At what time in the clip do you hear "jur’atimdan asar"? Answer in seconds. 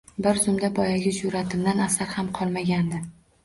1.19-2.13